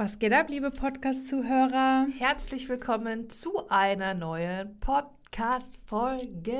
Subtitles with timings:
[0.00, 2.06] Was geht ab, liebe Podcast-Zuhörer?
[2.18, 6.52] Herzlich willkommen zu einer neuen Podcast-Folge.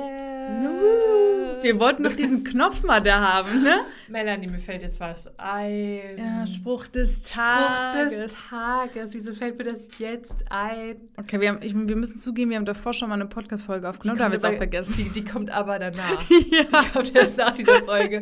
[1.63, 3.79] Wir wollten doch diesen Knopf mal da haben, ne?
[4.09, 6.19] Melanie, mir fällt jetzt was ein.
[6.19, 8.13] Ja, Spruch des Tages.
[8.13, 9.13] Spruch des Tages.
[9.15, 10.97] Wieso fällt mir das jetzt ein?
[11.17, 14.19] Okay, wir, haben, ich, wir müssen zugeben, wir haben davor schon mal eine Podcast-Folge aufgenommen,
[14.19, 14.97] da haben wir es auch vergessen.
[14.99, 16.29] Die, die, kommt aber danach.
[16.29, 16.61] ja.
[16.61, 18.21] Die kommt erst nach dieser Folge.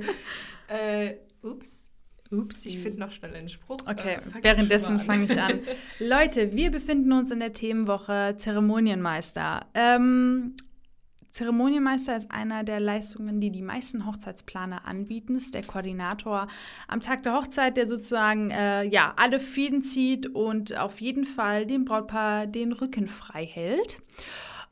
[0.70, 1.16] äh,
[1.46, 1.89] ups.
[2.32, 3.78] Ups, ich finde noch schnell einen Spruch.
[3.88, 5.62] Okay, äh, fang währenddessen fange ich an.
[6.00, 9.66] Leute, wir befinden uns in der Themenwoche Zeremonienmeister.
[9.74, 10.56] Ähm,
[11.32, 15.36] Zeremonienmeister ist einer der Leistungen, die die meisten Hochzeitsplaner anbieten.
[15.36, 16.48] Ist der Koordinator
[16.88, 21.66] am Tag der Hochzeit, der sozusagen äh, ja alle Fäden zieht und auf jeden Fall
[21.66, 24.02] dem Brautpaar den Rücken frei hält.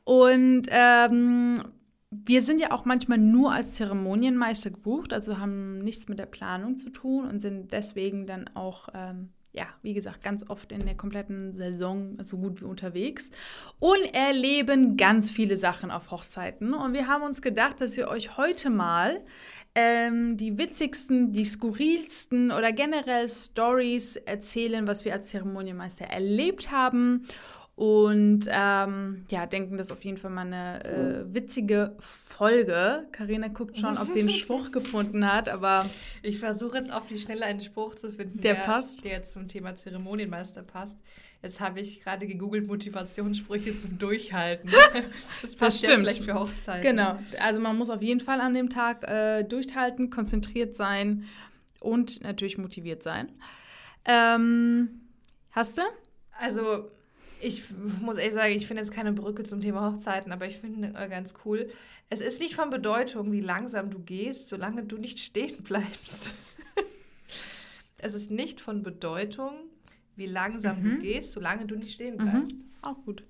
[0.04, 1.62] Und ähm,
[2.10, 6.78] wir sind ja auch manchmal nur als Zeremonienmeister gebucht, also haben nichts mit der Planung
[6.78, 10.94] zu tun und sind deswegen dann auch, ähm, ja, wie gesagt, ganz oft in der
[10.94, 13.30] kompletten Saison so gut wie unterwegs
[13.78, 16.72] und erleben ganz viele Sachen auf Hochzeiten.
[16.72, 19.20] Und wir haben uns gedacht, dass wir euch heute mal
[19.74, 27.24] ähm, die witzigsten, die skurrilsten oder generell Stories erzählen, was wir als Zeremonienmeister erlebt haben
[27.78, 33.06] und ähm, ja, denken, das ist auf jeden Fall mal eine äh, witzige Folge.
[33.12, 35.86] Karina guckt schon, ob sie einen Spruch gefunden hat, aber
[36.22, 39.04] Ich versuche jetzt auf die Schnelle einen Spruch zu finden, Der passt.
[39.04, 40.98] der jetzt zum Thema Zeremonienmeister passt.
[41.40, 44.72] Jetzt habe ich gerade gegoogelt Motivationssprüche zum Durchhalten.
[45.42, 46.00] Das passt ja stimmt.
[46.02, 46.82] vielleicht für Hochzeiten.
[46.82, 47.16] genau.
[47.38, 51.26] Also man muss auf jeden Fall an dem Tag äh, durchhalten, konzentriert sein
[51.78, 53.28] und natürlich motiviert sein.
[54.04, 55.00] Ähm,
[55.52, 55.82] hast du?
[56.40, 56.90] Also,
[57.40, 57.62] ich
[58.00, 61.08] muss ehrlich sagen, ich finde jetzt keine Brücke zum Thema Hochzeiten, aber ich finde äh,
[61.08, 61.70] ganz cool.
[62.10, 66.32] Es ist nicht von Bedeutung, wie langsam du gehst, solange du nicht stehen bleibst.
[67.98, 69.52] es ist nicht von Bedeutung,
[70.16, 70.90] wie langsam Mhm.
[70.96, 72.22] du gehst, solange du nicht stehen Mhm.
[72.30, 72.64] bleibst.
[72.82, 73.22] Auch gut.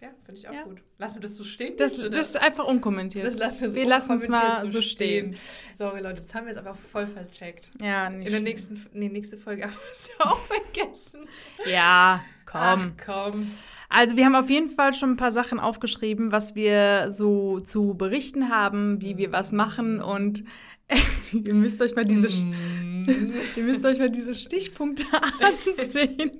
[0.00, 0.62] Ja, finde ich auch Ja.
[0.62, 0.80] gut.
[0.98, 1.76] Lassen wir das so stehen?
[1.76, 3.26] Das, das ist einfach unkommentiert.
[3.26, 5.34] Das lassen wir so Wir lassen es mal so stehen.
[5.76, 7.72] Sorry, Leute, das haben wir jetzt aber voll vercheckt.
[7.82, 11.28] Ja, nicht In der nächsten, nee, nächste Folge haben wir es ja auch vergessen.
[11.66, 12.94] Ja, komm.
[12.96, 13.50] Ach, komm.
[13.88, 17.94] Also wir haben auf jeden Fall schon ein paar Sachen aufgeschrieben, was wir so zu
[17.94, 20.44] berichten haben, wie wir was machen und
[21.32, 23.32] ihr müsst euch mal diese, Mm.
[23.56, 25.04] ihr müsst euch mal diese Stichpunkte
[25.40, 26.30] ansehen,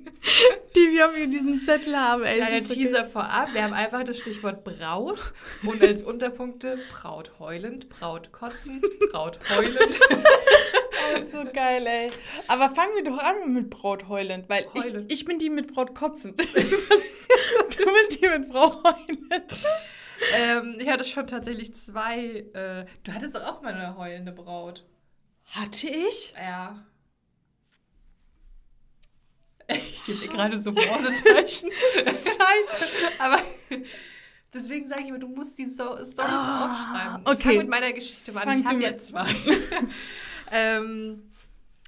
[0.75, 2.23] die wir auf diesem Zettel haben.
[2.23, 3.53] Ey, Kleiner Teaser vorab.
[3.53, 5.33] Wir haben einfach das Stichwort Braut
[5.65, 9.99] und als Unterpunkte Braut heulend, Braut kotzend, Braut heulend.
[11.17, 12.09] ist so geil, ey.
[12.47, 15.11] Aber fangen wir doch an mit Braut heulend, weil ich, Heulend.
[15.11, 16.39] ich bin die mit Braut kotzend.
[16.39, 19.43] du bist die mit Braut heulend.
[20.35, 22.45] Ähm, ich hatte schon tatsächlich zwei.
[22.53, 24.85] Äh, du hattest doch auch mal eine heulende Braut.
[25.45, 26.33] Hatte ich?
[26.37, 26.85] Ja.
[29.71, 31.69] Ich gebe dir gerade so Morsezeichen.
[32.05, 33.19] Scheiße.
[33.19, 33.39] Aber
[34.51, 37.21] deswegen sage ich immer, du musst die so Storys Ah, aufschreiben.
[37.21, 37.41] Ich okay.
[37.43, 38.47] fange mit meiner Geschichte mal an.
[38.47, 39.25] Fang Ich habe mit- zwei.
[40.51, 41.31] ähm,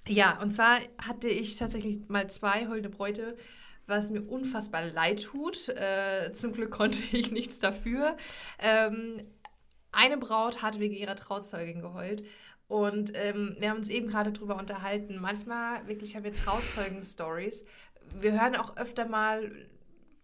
[0.08, 3.36] ja, und zwar hatte ich tatsächlich mal zwei heulende Bräute,
[3.92, 5.70] was mir unfassbar leid tut.
[5.70, 8.18] Äh, zum Glück konnte ich nichts dafür.
[8.60, 9.22] Ähm,
[9.92, 12.24] eine Braut hat wegen ihrer Trauzeugin geheult.
[12.68, 15.18] Und ähm, wir haben uns eben gerade drüber unterhalten.
[15.20, 17.66] Manchmal wirklich haben wir Trauzeugen-Stories.
[18.20, 19.52] Wir hören auch öfter mal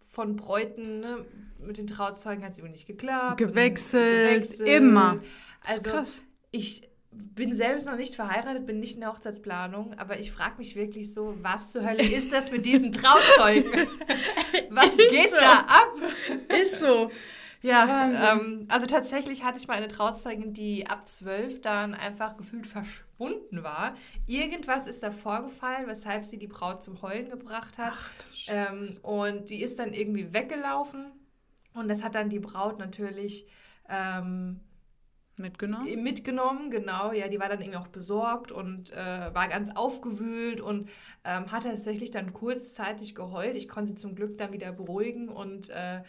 [0.09, 1.25] von Bräuten, ne?
[1.59, 3.37] mit den Trauzeugen hat es irgendwie nicht geklappt.
[3.37, 5.19] Gewechselt, immer.
[5.61, 6.23] Das ist Also krass.
[6.51, 10.75] ich bin selbst noch nicht verheiratet, bin nicht in der Hochzeitsplanung, aber ich frage mich
[10.75, 13.71] wirklich so, was zur Hölle ist das mit diesen Trauzeugen?
[14.69, 15.37] was Ist geht so.
[15.37, 15.93] da ab?
[16.61, 17.09] Ist so.
[17.61, 22.67] Ja, ähm, also tatsächlich hatte ich mal eine Trauzeugin, die ab zwölf dann einfach gefühlt
[22.67, 23.95] verschwunden war.
[24.27, 27.97] Irgendwas ist da vorgefallen, weshalb sie die Braut zum Heulen gebracht hat.
[28.47, 31.11] Ähm, und die ist dann irgendwie weggelaufen.
[31.73, 33.47] Und das hat dann die Braut natürlich
[33.89, 34.59] ähm,
[35.37, 36.03] Mitgenommen?
[36.03, 37.11] mitgenommen, genau.
[37.11, 40.89] Ja, die war dann irgendwie auch besorgt und äh, war ganz aufgewühlt und
[41.23, 43.55] ähm, hat tatsächlich dann kurzzeitig geheult.
[43.55, 46.01] Ich konnte sie zum Glück dann wieder beruhigen und äh,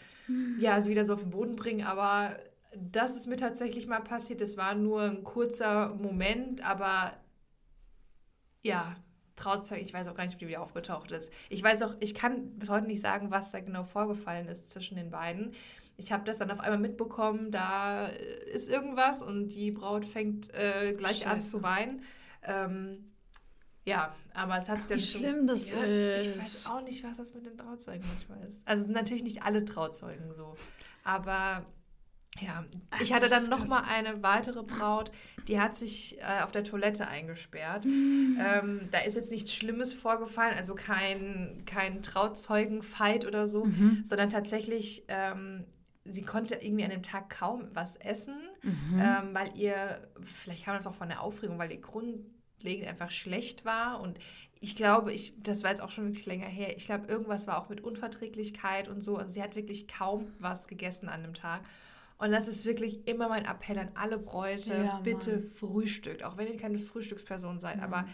[0.59, 1.85] ja, sie wieder so auf den Boden bringen.
[1.85, 2.37] Aber
[2.75, 4.41] das ist mir tatsächlich mal passiert.
[4.41, 7.13] Das war nur ein kurzer Moment, aber
[8.61, 8.95] ja,
[9.35, 11.31] Trauzeug, ich weiß auch gar nicht, ob die wieder aufgetaucht ist.
[11.49, 14.97] Ich weiß auch, ich kann bis heute nicht sagen, was da genau vorgefallen ist zwischen
[14.97, 15.53] den beiden.
[15.99, 20.53] Ich habe das dann auf einmal mitbekommen, da äh, ist irgendwas und die Braut fängt
[20.53, 21.49] äh, gleich an Scheiße.
[21.49, 22.01] zu weinen.
[22.43, 23.11] Ähm,
[23.85, 26.27] ja, aber es hat sich dann Wie zum- schlimm das ja, ist.
[26.27, 28.61] Ich weiß auch nicht, was das mit den Trauzeugen manchmal ist.
[28.65, 30.55] Also sind natürlich nicht alle Trauzeugen so.
[31.03, 31.65] Aber
[32.39, 32.63] Ja,
[33.01, 35.11] ich hatte dann noch mal eine weitere Braut,
[35.47, 37.85] die hat sich äh, auf der Toilette eingesperrt.
[37.85, 38.37] Mhm.
[38.39, 44.03] Ähm, da ist jetzt nichts Schlimmes vorgefallen, also kein, kein Trauzeugenfight oder so, mhm.
[44.05, 45.65] sondern tatsächlich, ähm,
[46.11, 48.99] sie konnte irgendwie an dem Tag kaum was essen, mhm.
[48.99, 53.65] ähm, weil ihr, vielleicht kam das auch von der Aufregung, weil ihr grundlegend einfach schlecht
[53.65, 54.19] war und
[54.61, 56.75] ich glaube, ich, das war jetzt auch schon wirklich länger her.
[56.75, 59.15] Ich glaube, irgendwas war auch mit Unverträglichkeit und so.
[59.15, 61.61] Also sie hat wirklich kaum was gegessen an dem Tag.
[62.17, 65.43] Und das ist wirklich immer mein Appell an alle Bräute, ja, bitte Mann.
[65.47, 67.77] frühstückt, auch wenn ihr keine Frühstücksperson seid.
[67.77, 67.83] Mhm.
[67.83, 68.05] Aber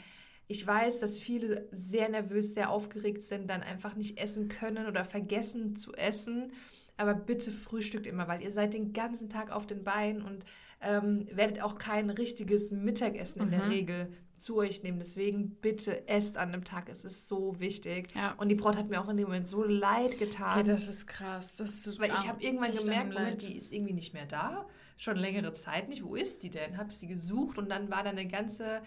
[0.47, 5.03] ich weiß, dass viele sehr nervös, sehr aufgeregt sind, dann einfach nicht essen können oder
[5.03, 6.51] vergessen zu essen.
[6.97, 10.45] Aber bitte frühstückt immer, weil ihr seid den ganzen Tag auf den Beinen und
[10.81, 13.45] ähm, werdet auch kein richtiges Mittagessen mhm.
[13.45, 13.71] in der mhm.
[13.71, 14.99] Regel zu euch nehmen.
[14.99, 16.89] Deswegen bitte esst an dem Tag.
[16.89, 18.13] Es ist so wichtig.
[18.15, 18.33] Ja.
[18.33, 20.59] Und die Braut hat mir auch in dem Moment so leid getan.
[20.59, 21.57] Okay, das ist krass.
[21.57, 24.67] Das ist Weil ich habe irgendwann gemerkt, Moment, die ist irgendwie nicht mehr da.
[24.97, 26.03] Schon längere Zeit nicht.
[26.03, 26.77] Wo ist die denn?
[26.77, 28.81] Habe sie gesucht und dann war da eine ganze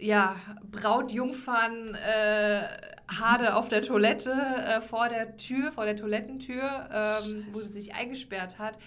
[0.00, 0.36] ja,
[0.70, 2.62] Brautjungfern äh,
[3.08, 7.94] Hade auf der Toilette äh, vor der Tür, vor der Toilettentür, ähm, wo sie sich
[7.94, 8.78] eingesperrt hat.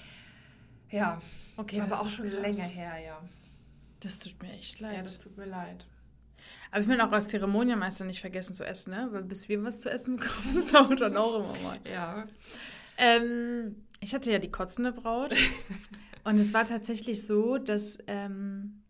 [0.89, 1.21] Ja,
[1.57, 2.41] okay, aber auch schon krass.
[2.41, 3.21] länger her, ja.
[3.99, 4.97] Das tut mir echt leid.
[4.97, 5.85] Ja, das tut mir leid.
[6.71, 9.07] Aber ich will auch als Zeremonienmeister nicht vergessen zu essen, ne?
[9.11, 11.79] Weil bis wir was zu essen bekommen, das dauert dann auch immer mal.
[11.89, 12.25] Ja.
[12.97, 15.33] Ähm, ich hatte ja die kotzende Braut.
[16.23, 18.82] und es war tatsächlich so, dass ähm,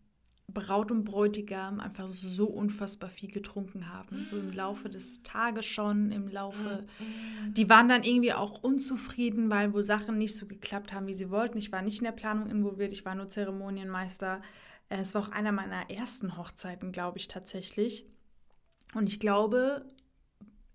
[0.52, 4.24] Braut und Bräutigam einfach so unfassbar viel getrunken haben.
[4.24, 6.84] So im Laufe des Tages schon, im Laufe.
[6.98, 7.54] Mm.
[7.54, 11.30] Die waren dann irgendwie auch unzufrieden, weil wohl Sachen nicht so geklappt haben, wie sie
[11.30, 11.58] wollten.
[11.58, 14.42] Ich war nicht in der Planung involviert, ich war nur Zeremonienmeister.
[14.90, 18.06] Äh, es war auch einer meiner ersten Hochzeiten, glaube ich, tatsächlich.
[18.94, 19.86] Und ich glaube,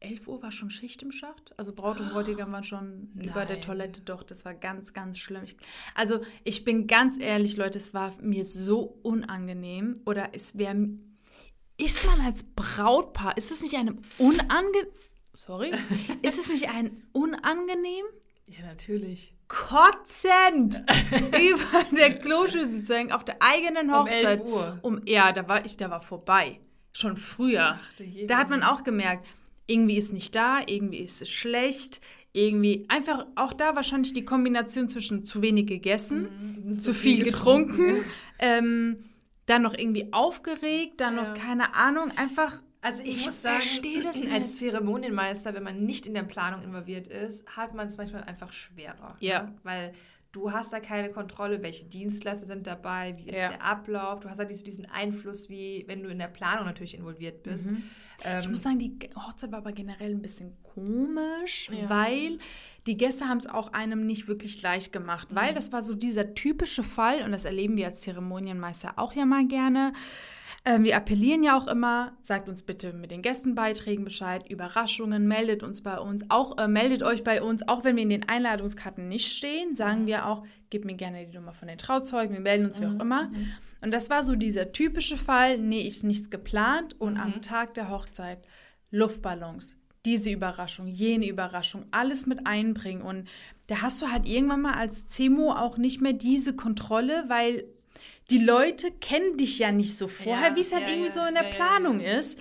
[0.02, 1.58] 11 Uhr war schon Schicht im Schacht.
[1.58, 3.30] Also Braut und Bräutigam waren schon Nein.
[3.30, 4.02] über der Toilette.
[4.02, 5.44] Doch, das war ganz, ganz schlimm.
[5.44, 5.58] Ich,
[5.96, 9.96] also ich bin ganz ehrlich, Leute, es war mir so unangenehm.
[10.06, 10.90] Oder es wäre...
[11.78, 14.88] Ist man als Brautpaar, ist es nicht einem unangenehm...
[15.34, 15.72] Sorry?
[16.22, 18.06] ist es nicht ein unangenehm?
[18.48, 20.84] Ja, natürlich kotzend
[21.20, 24.40] über der Kloschüssel zu hängen auf der eigenen Hochzeit.
[24.42, 24.80] Um 11 Uhr.
[24.84, 26.60] Um, ja, da war ich, da war vorbei.
[26.94, 27.80] Schon früher.
[27.80, 27.94] Ach,
[28.28, 29.28] da hat man auch gemerkt,
[29.70, 32.02] irgendwie ist nicht da, irgendwie ist es schlecht,
[32.34, 36.30] irgendwie einfach auch da wahrscheinlich die Kombination zwischen zu wenig gegessen,
[36.66, 38.06] mhm, zu, viel, viel getrunken, getrunken
[38.40, 38.98] ähm,
[39.46, 41.24] dann noch irgendwie aufgeregt, dann ja.
[41.24, 43.62] noch keine Ahnung, einfach also ich, ich muss sagen,
[44.34, 48.54] als Zeremonienmeister, wenn man nicht in der Planung involviert ist, hat man es manchmal einfach
[48.54, 49.18] schwerer.
[49.20, 49.44] Ja.
[49.44, 49.54] Ne?
[49.64, 49.94] Weil
[50.32, 53.48] du hast da keine Kontrolle, welche Dienstleister sind dabei, wie ist ja.
[53.48, 54.20] der Ablauf.
[54.20, 57.72] Du hast halt diesen Einfluss, wie wenn du in der Planung natürlich involviert bist.
[57.72, 57.84] Mhm.
[58.24, 61.90] Ähm, ich muss sagen, die Hochzeit war aber generell ein bisschen komisch, ja.
[61.90, 62.38] weil
[62.86, 65.56] die Gäste haben es auch einem nicht wirklich leicht gemacht, weil mhm.
[65.56, 69.48] das war so dieser typische Fall, und das erleben wir als Zeremonienmeister auch ja mal
[69.48, 69.94] gerne
[70.66, 75.64] ähm, wir appellieren ja auch immer, sagt uns bitte mit den Gästenbeiträgen Bescheid, Überraschungen, meldet
[75.64, 79.08] uns bei uns, auch äh, meldet euch bei uns, auch wenn wir in den Einladungskarten
[79.08, 82.66] nicht stehen, sagen wir auch, gebt mir gerne die Nummer von den Trauzeugen, wir melden
[82.66, 83.02] uns wie auch mhm.
[83.02, 83.28] immer.
[83.30, 83.52] Mhm.
[83.82, 87.22] Und das war so dieser typische Fall, nee, ist nichts geplant und mhm.
[87.22, 88.40] am Tag der Hochzeit
[88.92, 93.30] Luftballons, diese Überraschung, jene Überraschung, alles mit einbringen und
[93.68, 97.66] da hast du halt irgendwann mal als CEMO auch nicht mehr diese Kontrolle, weil
[98.30, 101.14] die Leute kennen dich ja nicht so vorher, ja, wie es halt ja, irgendwie ja,
[101.14, 102.40] so in der Planung ist.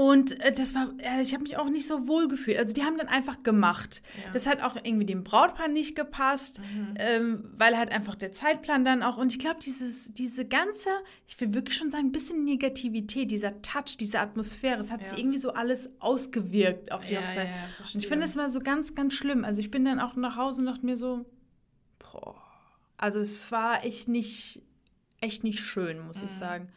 [0.00, 2.58] Und äh, das war, äh, ich habe mich auch nicht so wohl gefühlt.
[2.58, 4.00] Also die haben dann einfach gemacht.
[4.32, 6.94] Das hat auch irgendwie dem Brautpaar nicht gepasst, mhm.
[6.96, 9.18] ähm, weil halt einfach der Zeitplan dann auch.
[9.18, 10.88] Und ich glaube, dieses, diese ganze,
[11.26, 15.18] ich will wirklich schon sagen, ein bisschen Negativität, dieser Touch, diese Atmosphäre, es hat sich
[15.18, 17.48] irgendwie so alles ausgewirkt auf die Hochzeit.
[17.92, 19.44] und ich finde das immer so ganz, ganz schlimm.
[19.44, 21.26] Also ich bin dann auch nach Hause und dachte mir so,
[21.98, 22.36] boah.
[22.96, 24.62] Also es war echt nicht,
[25.20, 26.26] echt nicht schön, muss mhm.
[26.26, 26.68] ich sagen.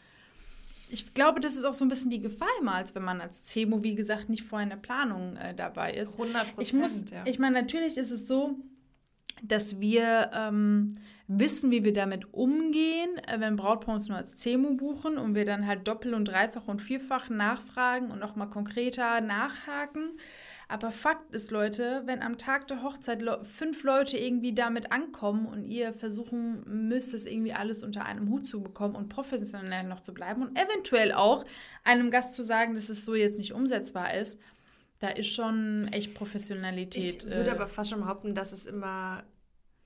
[0.90, 3.46] Ich glaube, das ist auch so ein bisschen die Gefahr immer, als wenn man als
[3.46, 6.14] CEMO, wie gesagt, nicht vorher in der Planung äh, dabei ist.
[6.20, 7.24] 100 Prozent, ja.
[7.26, 8.56] Ich meine, natürlich ist es so,
[9.42, 10.94] dass wir ähm,
[11.28, 15.46] wissen, wie wir damit umgehen, äh, wenn Brautpaar uns nur als CEMO buchen und wir
[15.46, 20.12] dann halt doppelt und dreifach und vierfach nachfragen und nochmal konkreter nachhaken.
[20.68, 25.66] Aber Fakt ist, Leute, wenn am Tag der Hochzeit fünf Leute irgendwie damit ankommen und
[25.66, 30.14] ihr versuchen müsst, es irgendwie alles unter einem Hut zu bekommen und professionell noch zu
[30.14, 31.46] bleiben und eventuell auch
[31.84, 34.40] einem Gast zu sagen, dass es so jetzt nicht umsetzbar ist,
[35.00, 37.26] da ist schon echt Professionalität.
[37.26, 39.24] Ich würde äh, aber fast schon behaupten, dass es immer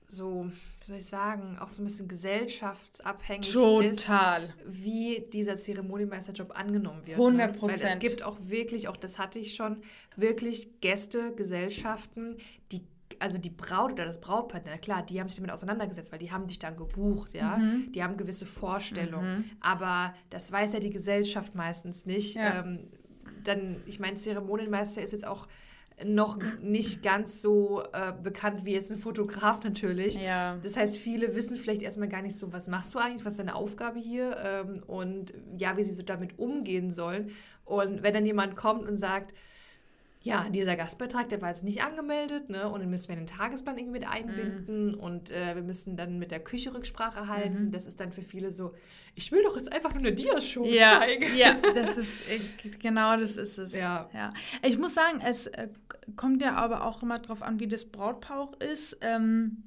[0.08, 0.50] so,
[0.80, 4.42] wie soll ich sagen, auch so ein bisschen gesellschaftsabhängig Total.
[4.42, 7.18] ist, wie dieser Zeremoniemeisterjob angenommen wird.
[7.18, 7.58] 100 ne?
[7.58, 7.82] Prozent.
[7.82, 9.82] Weil es gibt auch wirklich, auch das hatte ich schon,
[10.16, 12.36] wirklich Gäste, Gesellschaften,
[12.72, 12.82] die
[13.20, 16.30] also die Braut oder das Brautpaar, na klar, die haben sich damit auseinandergesetzt, weil die
[16.30, 17.56] haben dich dann gebucht, ja.
[17.56, 17.90] Mhm.
[17.92, 19.38] Die haben gewisse Vorstellungen.
[19.38, 19.44] Mhm.
[19.60, 22.36] Aber das weiß ja die Gesellschaft meistens nicht.
[22.36, 22.60] Ja.
[22.60, 22.88] Ähm,
[23.44, 25.48] dann, ich meine, Zeremonienmeister ist jetzt auch
[26.04, 30.16] noch nicht ganz so äh, bekannt wie jetzt ein Fotograf natürlich.
[30.16, 30.56] Ja.
[30.62, 33.40] Das heißt, viele wissen vielleicht erstmal gar nicht so, was machst du eigentlich, was ist
[33.40, 37.30] deine Aufgabe hier ähm, und ja, wie sie so damit umgehen sollen.
[37.64, 39.34] Und wenn dann jemand kommt und sagt,
[40.22, 42.68] ja, dieser Gastbeitrag, der war jetzt nicht angemeldet, ne?
[42.68, 45.00] Und dann müssen wir den Tagesplan irgendwie mit einbinden mhm.
[45.00, 47.66] und äh, wir müssen dann mit der Küche Rücksprache halten.
[47.66, 47.70] Mhm.
[47.70, 48.74] Das ist dann für viele so,
[49.14, 51.36] ich will doch jetzt einfach nur eine Diashow ja, zeigen.
[51.36, 53.74] Ja, das ist äh, genau das ist es.
[53.74, 54.10] Ja.
[54.12, 54.30] ja.
[54.62, 55.68] Ich muss sagen, es äh,
[56.16, 58.98] kommt ja aber auch immer darauf an, wie das Brautpaar auch ist.
[59.00, 59.62] Ähm,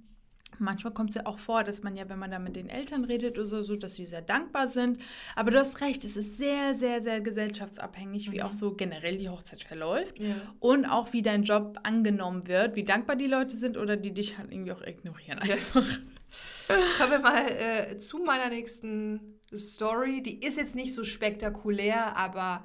[0.61, 3.03] Manchmal kommt es ja auch vor, dass man ja, wenn man da mit den Eltern
[3.03, 4.99] redet oder so, dass sie sehr dankbar sind.
[5.35, 8.31] Aber du hast recht, es ist sehr, sehr, sehr gesellschaftsabhängig, mhm.
[8.33, 10.19] wie auch so generell die Hochzeit verläuft.
[10.19, 10.35] Ja.
[10.59, 14.37] Und auch wie dein Job angenommen wird, wie dankbar die Leute sind oder die dich
[14.37, 15.85] halt irgendwie auch ignorieren einfach.
[16.97, 20.21] Kommen wir mal äh, zu meiner nächsten Story.
[20.21, 22.63] Die ist jetzt nicht so spektakulär, aber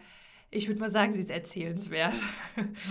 [0.50, 2.14] ich würde mal sagen, sie ist erzählenswert.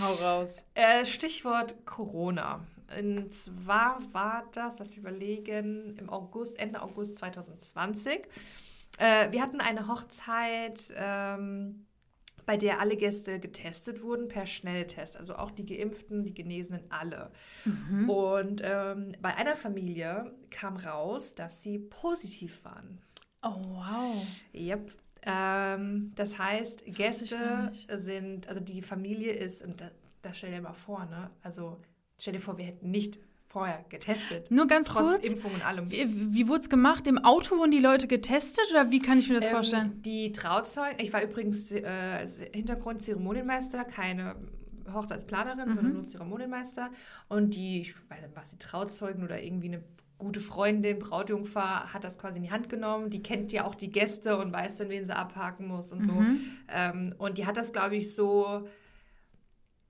[0.00, 0.64] Hau raus.
[0.74, 2.66] Äh, Stichwort Corona.
[2.98, 8.22] Und zwar war das, lass mich überlegen, im August, Ende August 2020.
[8.98, 11.86] Äh, wir hatten eine Hochzeit, ähm,
[12.46, 15.16] bei der alle Gäste getestet wurden per Schnelltest.
[15.16, 17.30] Also auch die Geimpften, die Genesenen, alle.
[17.64, 18.08] Mhm.
[18.08, 23.00] Und ähm, bei einer Familie kam raus, dass sie positiv waren.
[23.42, 24.26] Oh, wow.
[24.54, 24.92] Yep.
[25.22, 29.90] Ähm, das heißt, das Gäste sind, also die Familie ist, und da,
[30.22, 31.30] das stell dir mal vor, ne?
[31.42, 31.80] Also
[32.18, 34.50] Stell dir vor, wir hätten nicht vorher getestet.
[34.50, 35.26] Nur ganz trotz kurz.
[35.26, 35.90] Impfung und allem.
[35.90, 37.06] Wie, wie wurde es gemacht?
[37.06, 40.02] Im Auto wurden die Leute getestet oder wie kann ich mir das ähm, vorstellen?
[40.02, 44.36] Die Trauzeugen, ich war übrigens äh, Hintergrund Zeremonienmeister, keine
[44.92, 45.74] Hochzeitsplanerin, mhm.
[45.74, 46.90] sondern nur Zeremonienmeister.
[47.28, 49.82] Und die, ich weiß nicht, was die Trauzeugen oder irgendwie eine
[50.18, 53.10] gute Freundin, Brautjungfer, hat das quasi in die Hand genommen.
[53.10, 56.04] Die kennt ja auch die Gäste und weiß dann, wen sie abhaken muss und mhm.
[56.04, 56.22] so.
[56.68, 58.66] Ähm, und die hat das, glaube ich, so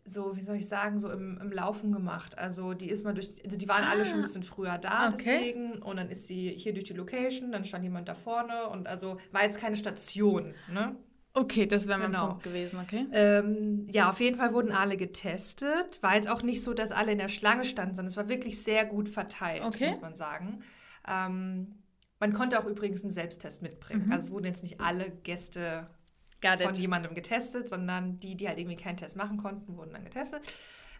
[0.06, 2.38] so, wie soll ich sagen, so im, im Laufen gemacht.
[2.38, 5.08] Also die ist mal durch, also die waren ah, alle schon ein bisschen früher da,
[5.08, 5.16] okay.
[5.18, 5.82] deswegen.
[5.82, 9.18] Und dann ist sie hier durch die Location, dann stand jemand da vorne und also
[9.32, 10.96] war jetzt keine Station, ne?
[11.34, 12.28] Okay, das wäre mein genau.
[12.28, 13.06] Punkt gewesen, okay.
[13.12, 16.02] Ähm, ja, auf jeden Fall wurden alle getestet.
[16.02, 18.62] War jetzt auch nicht so, dass alle in der Schlange standen, sondern es war wirklich
[18.62, 19.88] sehr gut verteilt, okay.
[19.88, 20.60] muss man sagen.
[21.06, 21.75] Ähm,
[22.20, 24.06] man konnte auch übrigens einen Selbsttest mitbringen.
[24.06, 24.12] Mhm.
[24.12, 25.88] Also es wurden jetzt nicht alle Gäste
[26.43, 30.43] von jemandem getestet, sondern die, die halt irgendwie keinen Test machen konnten, wurden dann getestet.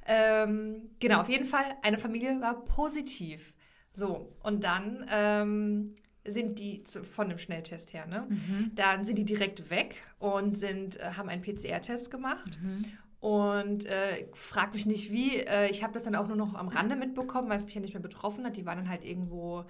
[0.07, 3.53] Ähm, genau, auf jeden Fall, eine Familie war positiv.
[3.93, 5.89] So, und dann ähm,
[6.25, 8.27] sind die zu, von dem Schnelltest her, ne?
[8.29, 8.73] Mhm.
[8.75, 12.59] Dann sind die direkt weg und sind, äh, haben einen PCR-Test gemacht.
[12.63, 12.85] Mhm.
[13.21, 15.39] Und äh, frag mich nicht wie.
[15.39, 17.81] Äh, ich habe das dann auch nur noch am Rande mitbekommen, weil es mich ja
[17.81, 18.57] nicht mehr betroffen hat.
[18.57, 19.65] Die waren dann halt irgendwo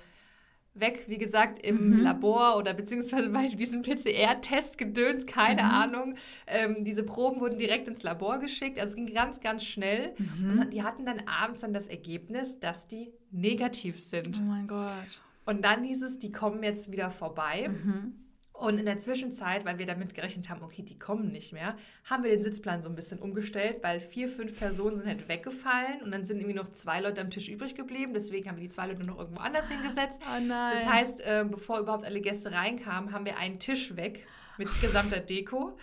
[0.80, 2.00] weg, wie gesagt, im mhm.
[2.00, 5.70] Labor oder beziehungsweise bei diesem PCR-Test gedöns, keine mhm.
[5.70, 6.14] Ahnung.
[6.46, 10.14] Ähm, diese Proben wurden direkt ins Labor geschickt, also es ging ganz, ganz schnell.
[10.18, 10.60] Mhm.
[10.60, 14.38] Und die hatten dann abends dann das Ergebnis, dass die negativ sind.
[14.40, 15.22] Oh mein Gott.
[15.44, 17.68] Und dann hieß es, die kommen jetzt wieder vorbei.
[17.68, 18.25] Mhm.
[18.58, 22.24] Und in der Zwischenzeit, weil wir damit gerechnet haben, okay, die kommen nicht mehr, haben
[22.24, 26.10] wir den Sitzplan so ein bisschen umgestellt, weil vier, fünf Personen sind halt weggefallen und
[26.10, 28.14] dann sind irgendwie noch zwei Leute am Tisch übrig geblieben.
[28.14, 30.22] Deswegen haben wir die zwei Leute noch irgendwo anders hingesetzt.
[30.24, 30.72] Oh nein.
[30.74, 35.20] Das heißt, äh, bevor überhaupt alle Gäste reinkamen, haben wir einen Tisch weg mit gesamter
[35.20, 35.76] Deko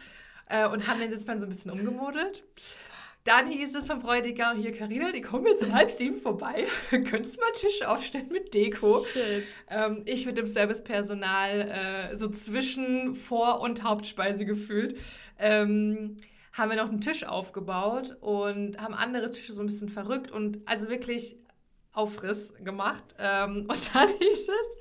[0.47, 2.43] äh, und haben den Sitzplan so ein bisschen umgemodelt.
[3.23, 6.67] Dann hieß es vom Bräutigam, hier Karina, die kommen jetzt um halb sieben vorbei.
[6.89, 9.05] Könntest du mal einen Tisch aufstellen mit Deko?
[9.69, 11.61] Ähm, ich mit dem Servicepersonal
[12.11, 14.99] äh, so zwischen Vor- und Hauptspeise gefühlt.
[15.39, 16.17] Ähm,
[16.51, 20.59] haben wir noch einen Tisch aufgebaut und haben andere Tische so ein bisschen verrückt und
[20.65, 21.37] also wirklich
[21.93, 23.15] Aufriss gemacht.
[23.19, 24.77] Ähm, und dann hieß es,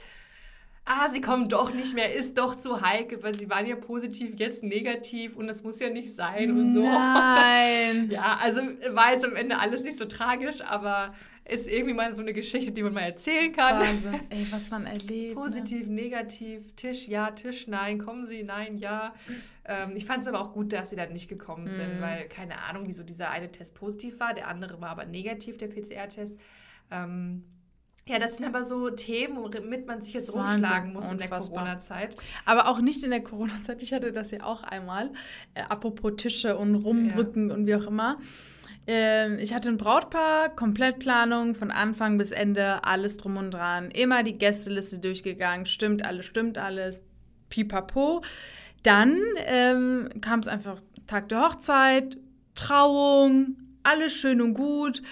[0.84, 4.38] ah, sie kommen doch nicht mehr, ist doch zu heikel, weil sie waren ja positiv,
[4.38, 6.82] jetzt negativ und das muss ja nicht sein und so.
[6.82, 8.08] Nein.
[8.10, 12.22] ja, also war jetzt am Ende alles nicht so tragisch, aber ist irgendwie mal so
[12.22, 13.80] eine Geschichte, die man mal erzählen kann.
[13.80, 14.20] Wahnsinn.
[14.30, 15.30] Ey, was man erlebt.
[15.30, 15.34] Ne?
[15.34, 15.94] Positiv, ne?
[15.94, 19.12] negativ, Tisch ja, Tisch nein, kommen sie, nein, ja.
[19.64, 22.02] Ähm, ich fand es aber auch gut, dass sie dann nicht gekommen sind, mm.
[22.02, 25.68] weil keine Ahnung, wieso dieser eine Test positiv war, der andere war aber negativ, der
[25.68, 26.38] PCR-Test.
[26.90, 27.44] Ähm,
[28.08, 31.14] ja, das sind aber so Themen, womit man sich jetzt Wahnsinn, rumschlagen muss unfassbar.
[31.14, 32.16] in der Corona-Zeit.
[32.44, 33.80] Aber auch nicht in der Corona-Zeit.
[33.80, 35.10] Ich hatte das ja auch einmal.
[35.54, 37.54] Äh, apropos Tische und Rumrücken ja.
[37.54, 38.18] und wie auch immer.
[38.88, 43.92] Ähm, ich hatte ein Brautpaar, Komplettplanung von Anfang bis Ende, alles drum und dran.
[43.92, 45.66] Immer die Gästeliste durchgegangen.
[45.66, 47.02] Stimmt alles, stimmt alles.
[47.50, 48.22] Pipapo.
[48.82, 49.16] Dann
[49.46, 52.16] ähm, kam es einfach Tag der Hochzeit,
[52.56, 55.02] Trauung, alles schön und gut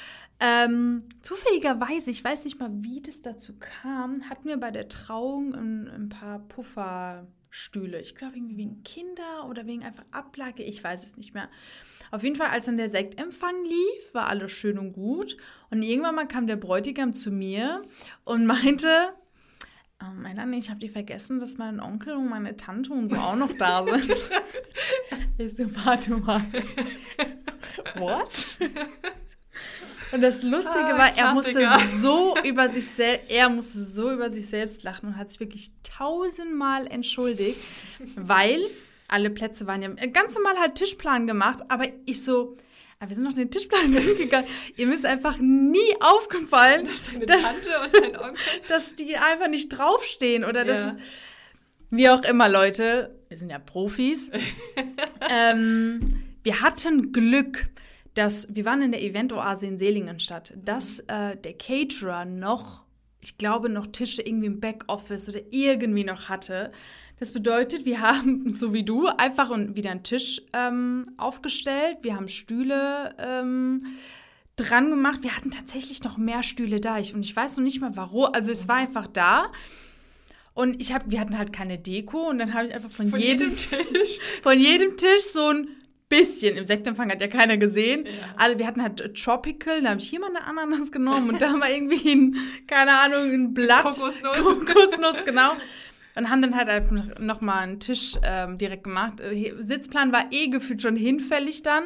[0.42, 5.54] Ähm, zufälligerweise, ich weiß nicht mal, wie das dazu kam, hatten wir bei der Trauung
[5.54, 8.00] ein, ein paar Pufferstühle.
[8.00, 11.50] Ich glaube, irgendwie wegen Kinder oder wegen einfach Ablage, ich weiß es nicht mehr.
[12.10, 15.36] Auf jeden Fall, als dann der Sektempfang lief, war alles schön und gut.
[15.70, 17.82] Und irgendwann mal kam der Bräutigam zu mir
[18.24, 18.88] und meinte,
[20.02, 23.36] oh, Melanie, ich habe dir vergessen, dass mein Onkel und meine Tante und so auch
[23.36, 24.24] noch da sind.
[25.38, 26.42] ich so, warte mal.
[27.96, 28.58] What?
[30.12, 34.30] Und das Lustige ah, war, er musste so über sich selbst, er musste so über
[34.30, 37.60] sich selbst lachen und hat sich wirklich tausendmal entschuldigt,
[38.16, 38.66] weil
[39.08, 42.56] alle Plätze waren ja ganz normal halt Tischplan gemacht, aber ich so,
[43.02, 44.46] aber ah, wir sind noch den Tischplan gegangen.
[44.76, 48.36] Ihr müsst einfach nie aufgefallen, dass deine dass, Tante und dein Onkel,
[48.68, 50.66] dass die einfach nicht draufstehen oder ja.
[50.66, 51.00] dass es,
[51.90, 54.30] wie auch immer, Leute, wir sind ja Profis.
[55.30, 57.70] ähm, wir hatten Glück
[58.14, 62.84] dass wir waren in der Event-Oase in Selingenstadt, dass äh, der Caterer noch,
[63.22, 66.72] ich glaube, noch Tische irgendwie im Backoffice oder irgendwie noch hatte.
[67.18, 71.98] Das bedeutet, wir haben, so wie du, einfach wieder einen Tisch ähm, aufgestellt.
[72.02, 73.86] Wir haben Stühle ähm,
[74.56, 75.22] dran gemacht.
[75.22, 76.98] Wir hatten tatsächlich noch mehr Stühle da.
[76.98, 78.26] Ich, und ich weiß noch nicht mal warum.
[78.32, 79.52] Also es war einfach da.
[80.52, 83.20] Und ich habe, wir hatten halt keine Deko und dann habe ich einfach von, von
[83.20, 85.68] jedem, jedem Tisch, von jedem Tisch so ein
[86.10, 86.58] bisschen.
[86.58, 88.04] Im Sektempfang hat ja keiner gesehen.
[88.04, 88.12] Ja.
[88.36, 91.54] Alle, wir hatten halt Tropical, da habe ich hier mal eine Ananas genommen und da
[91.54, 92.36] wir irgendwie ein,
[92.66, 93.84] keine Ahnung, ein Blatt.
[93.84, 94.20] Kokosnuss.
[94.20, 95.52] Kokosnuss, genau.
[96.16, 99.20] Und haben dann halt einfach nochmal einen Tisch ähm, direkt gemacht.
[99.20, 101.84] Äh, Sitzplan war eh gefühlt schon hinfällig dann.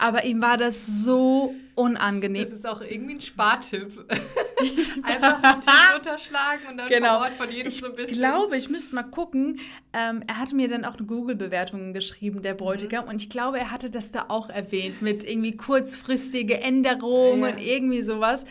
[0.00, 2.44] Aber ihm war das so unangenehm.
[2.44, 3.92] Das ist auch irgendwie ein Spartipp.
[5.02, 7.16] Einfach den Tisch unterschlagen und dann genau.
[7.16, 8.14] vor Ort von jedem ich so ein bisschen.
[8.14, 9.58] Ich glaube, ich müsste mal gucken.
[9.92, 13.04] Ähm, er hatte mir dann auch eine Google-Bewertung geschrieben, der Bräutigam.
[13.04, 13.10] Mhm.
[13.10, 17.48] Und ich glaube, er hatte das da auch erwähnt mit irgendwie kurzfristige Änderungen ja.
[17.48, 18.44] und irgendwie sowas.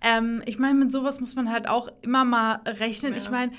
[0.00, 3.12] Ähm, ich meine, mit sowas muss man halt auch immer mal rechnen.
[3.12, 3.18] Ja.
[3.18, 3.52] Ich meine,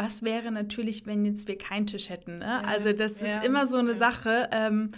[0.00, 2.38] was wäre natürlich, wenn jetzt wir keinen Tisch hätten?
[2.38, 2.46] Ne?
[2.46, 2.60] Ja.
[2.62, 4.48] Also das ist immer so eine Sache.
[4.50, 4.90] Ähm,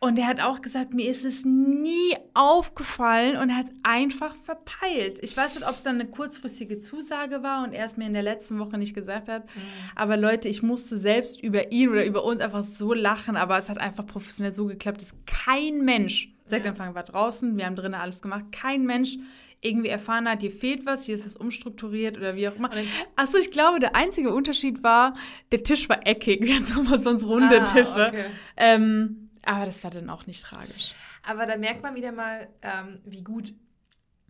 [0.00, 4.34] und er hat auch gesagt, mir ist es nie aufgefallen und er hat es einfach
[4.34, 5.20] verpeilt.
[5.22, 8.14] Ich weiß nicht, ob es dann eine kurzfristige Zusage war und er es mir in
[8.14, 9.44] der letzten Woche nicht gesagt hat.
[9.44, 9.60] Mhm.
[9.94, 13.68] Aber Leute, ich musste selbst über ihn oder über uns einfach so lachen, aber es
[13.68, 16.72] hat einfach professionell so geklappt, dass kein Mensch, seit ja.
[16.72, 19.18] Anfang war draußen, wir haben drinnen alles gemacht, kein Mensch
[19.62, 22.70] irgendwie erfahren hat, hier fehlt was, hier ist was umstrukturiert oder wie auch immer.
[23.16, 25.14] Achso, ich glaube, der einzige Unterschied war,
[25.52, 26.42] der Tisch war eckig.
[26.42, 28.08] Wir hatten immer sonst runde ah, Tische.
[28.08, 28.24] Okay.
[28.56, 30.94] Ähm, aber das war dann auch nicht tragisch.
[31.22, 33.54] Aber da merkt man wieder mal, ähm, wie gut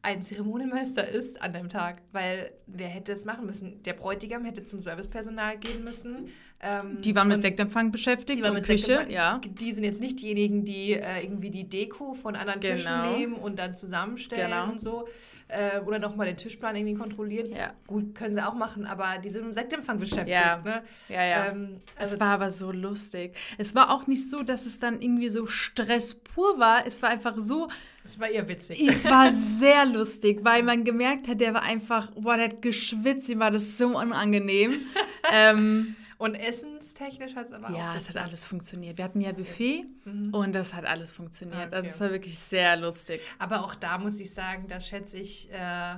[0.04, 3.82] ein Zeremonienmeister ist an dem Tag, weil wer hätte es machen müssen?
[3.84, 6.28] Der Bräutigam hätte zum Servicepersonal gehen müssen.
[6.60, 9.40] Ähm, die waren mit Sektempfang beschäftigt die waren mit Küche, ja.
[9.44, 12.74] Die sind jetzt nicht diejenigen, die äh, irgendwie die Deko von anderen genau.
[12.74, 14.70] Tischen nehmen und dann zusammenstellen genau.
[14.72, 15.06] und so
[15.52, 17.52] äh, oder nochmal den Tischplan irgendwie kontrollieren.
[17.52, 17.72] Ja.
[17.86, 20.28] Gut, können sie auch machen, aber die sind im Sektempfang beschäftigt.
[20.28, 20.82] Ja, ne?
[21.08, 21.46] ja, ja.
[21.46, 23.34] Ähm, also es war aber so lustig.
[23.58, 26.86] Es war auch nicht so, dass es dann irgendwie so Stress pur war.
[26.86, 27.68] Es war einfach so.
[28.04, 28.80] Es war eher witzig.
[28.80, 33.28] Es war sehr lustig, weil man gemerkt hat, der war einfach, boah, der hat geschwitzt,
[33.28, 34.80] ihm war das so unangenehm.
[35.32, 37.78] ähm, und essenstechnisch hat es aber ja, auch.
[37.78, 38.96] Ja, es hat alles funktioniert.
[38.96, 40.32] Wir hatten ja Buffet mhm.
[40.32, 41.66] und das hat alles funktioniert.
[41.66, 41.74] Okay.
[41.74, 43.20] Also es war wirklich sehr lustig.
[43.40, 45.96] Aber auch da muss ich sagen, da schätze ich äh,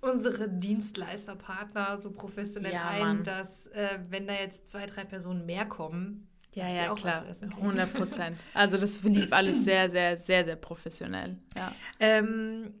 [0.00, 3.22] unsere Dienstleisterpartner so professionell ja, ein, Mann.
[3.22, 7.24] dass äh, wenn da jetzt zwei, drei Personen mehr kommen, ja, ja, auch klar.
[7.40, 8.36] 100 Prozent.
[8.54, 11.38] Also das lief alles sehr, sehr, sehr, sehr professionell.
[11.56, 11.72] Ja.
[12.00, 12.74] Ähm,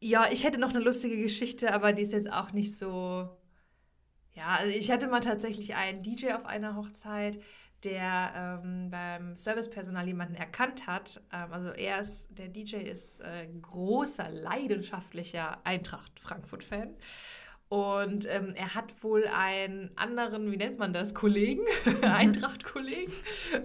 [0.00, 3.30] ja, ich hätte noch eine lustige Geschichte, aber die ist jetzt auch nicht so
[4.34, 7.38] ja, also ich hatte mal tatsächlich einen DJ auf einer Hochzeit,
[7.84, 11.20] der ähm, beim Servicepersonal jemanden erkannt hat.
[11.32, 16.94] Ähm, also er ist, der DJ ist äh, großer, leidenschaftlicher Eintracht-Frankfurt-Fan.
[17.68, 21.62] Und ähm, er hat wohl einen anderen, wie nennt man das, Kollegen,
[22.02, 23.12] Eintracht-Kollegen,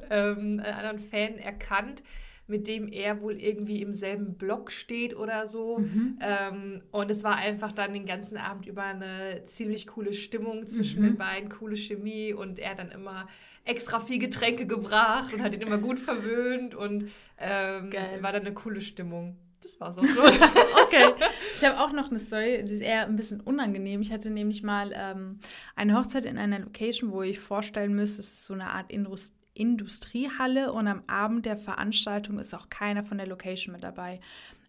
[0.09, 2.03] ähm, einen anderen Fan erkannt,
[2.47, 5.79] mit dem er wohl irgendwie im selben Block steht oder so.
[5.79, 6.17] Mhm.
[6.21, 11.01] Ähm, und es war einfach dann den ganzen Abend über eine ziemlich coole Stimmung zwischen
[11.01, 11.07] mhm.
[11.07, 13.27] den beiden, coole Chemie und er hat dann immer
[13.65, 18.53] extra viel Getränke gebracht und hat ihn immer gut verwöhnt und ähm, war dann eine
[18.53, 19.37] coole Stimmung.
[19.61, 20.17] Das war's auch schon.
[20.85, 21.13] okay.
[21.55, 24.01] Ich habe auch noch eine Story, die ist eher ein bisschen unangenehm.
[24.01, 25.39] Ich hatte nämlich mal ähm,
[25.75, 29.35] eine Hochzeit in einer Location, wo ich vorstellen müsste, es ist so eine Art Indust
[29.57, 34.19] Industriehalle und am Abend der Veranstaltung ist auch keiner von der Location mit dabei.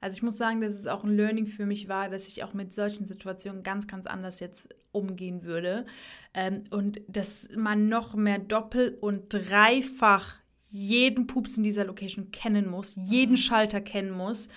[0.00, 2.54] Also ich muss sagen, dass es auch ein Learning für mich war, dass ich auch
[2.54, 5.86] mit solchen Situationen ganz, ganz anders jetzt umgehen würde.
[6.34, 10.36] Ähm, und dass man noch mehr doppelt und dreifach
[10.70, 13.38] jeden Pups in dieser Location kennen muss, jeden mhm.
[13.38, 14.48] Schalter kennen muss.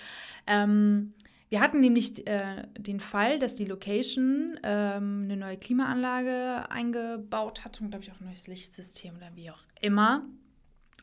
[0.46, 1.14] Ähm,
[1.52, 7.78] wir hatten nämlich äh, den Fall, dass die Location ähm, eine neue Klimaanlage eingebaut hat
[7.82, 10.24] und, glaube ich, auch ein neues Lichtsystem oder wie auch immer.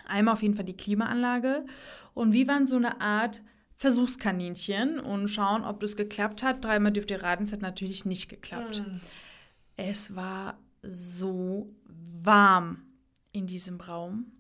[0.08, 1.68] Einmal auf jeden Fall die Klimaanlage.
[2.16, 3.44] Und wir waren so eine Art
[3.76, 6.66] Versuchskaninchen und schauen, ob das geklappt hat.
[6.66, 8.80] Dreimal dürft ihr raten, es hat natürlich nicht geklappt.
[8.80, 9.02] Mhm.
[9.78, 12.88] Es war so warm
[13.34, 14.32] in diesem Raum.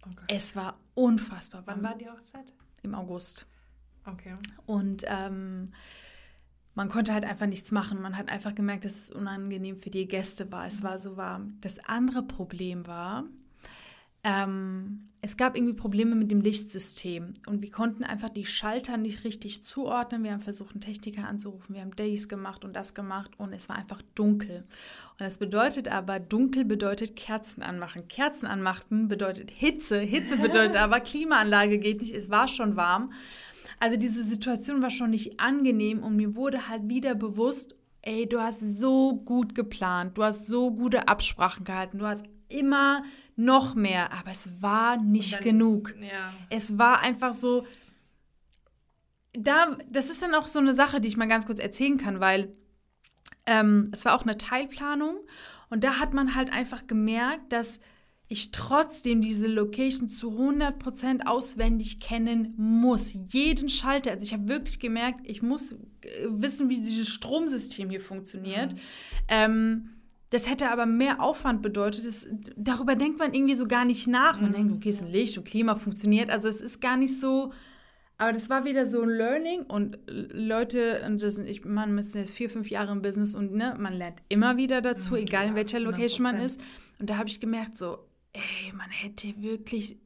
[0.00, 0.24] Okay.
[0.28, 1.82] Es war unfassbar warm.
[1.82, 2.54] Wann war die Hochzeit?
[2.82, 3.46] Im August.
[4.12, 4.34] Okay.
[4.66, 5.70] Und ähm,
[6.74, 8.00] man konnte halt einfach nichts machen.
[8.00, 10.66] Man hat einfach gemerkt, dass es unangenehm für die Gäste war.
[10.66, 11.58] Es war so warm.
[11.60, 13.24] Das andere Problem war,
[14.24, 19.24] ähm, es gab irgendwie Probleme mit dem Lichtsystem und wir konnten einfach die Schalter nicht
[19.24, 20.22] richtig zuordnen.
[20.22, 23.68] Wir haben versucht, einen Techniker anzurufen, wir haben Days gemacht und das gemacht und es
[23.68, 24.58] war einfach dunkel.
[24.58, 28.06] Und das bedeutet aber, dunkel bedeutet Kerzen anmachen.
[28.06, 29.98] Kerzen anmachen bedeutet Hitze.
[29.98, 33.12] Hitze bedeutet aber Klimaanlage geht nicht, es war schon warm.
[33.80, 38.40] Also diese Situation war schon nicht angenehm und mir wurde halt wieder bewusst, ey, du
[38.40, 43.04] hast so gut geplant, du hast so gute Absprachen gehalten, du hast immer
[43.36, 45.94] noch mehr, aber es war nicht dann, genug.
[46.00, 46.32] Ja.
[46.50, 47.66] Es war einfach so,
[49.32, 52.20] da, das ist dann auch so eine Sache, die ich mal ganz kurz erzählen kann,
[52.20, 52.52] weil
[53.46, 55.18] ähm, es war auch eine Teilplanung
[55.70, 57.80] und da hat man halt einfach gemerkt, dass
[58.28, 63.14] ich trotzdem diese Location zu 100% auswendig kennen muss.
[63.30, 64.10] Jeden Schalter.
[64.10, 65.76] Also ich habe wirklich gemerkt, ich muss äh,
[66.28, 68.74] wissen, wie dieses Stromsystem hier funktioniert.
[68.74, 68.78] Mhm.
[69.28, 69.88] Ähm,
[70.30, 72.04] das hätte aber mehr Aufwand bedeutet.
[72.04, 74.38] Das, darüber denkt man irgendwie so gar nicht nach.
[74.38, 74.54] Man mhm.
[74.54, 76.28] denkt, okay, es ist ein Licht und Klima funktioniert.
[76.28, 77.52] Also es ist gar nicht so.
[78.18, 82.16] Aber das war wieder so ein Learning und Leute, und das sind, ich, man ist
[82.16, 85.44] jetzt vier, fünf Jahre im Business und ne, man lernt immer wieder dazu, mhm, egal
[85.44, 86.32] ja, in welcher Location 100%.
[86.32, 86.60] man ist.
[86.98, 88.07] Und da habe ich gemerkt, so,
[88.38, 89.96] ey, man hätte wirklich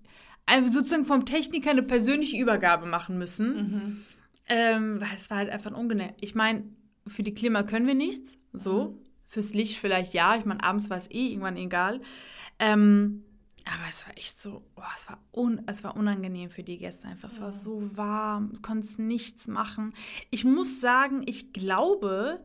[0.47, 3.57] also sozusagen vom Techniker eine persönliche Übergabe machen müssen.
[3.57, 4.05] Mhm.
[4.49, 6.15] Ähm, weil es war halt einfach unangenehm.
[6.21, 6.65] Ich meine,
[7.07, 8.91] für die Klima können wir nichts, so.
[8.91, 8.99] Mhm.
[9.29, 10.37] Fürs Licht vielleicht ja.
[10.37, 12.01] Ich meine, abends war es eh irgendwann egal.
[12.59, 13.25] Ähm,
[13.65, 17.09] aber es war echt so, oh, es, war un, es war unangenehm für die Gäste
[17.09, 17.31] einfach.
[17.31, 17.45] Es ja.
[17.45, 19.95] war so warm, du konntest nichts machen.
[20.31, 22.41] Ich muss sagen, ich glaube,